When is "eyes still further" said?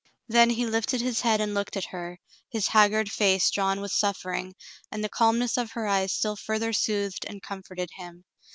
5.85-6.73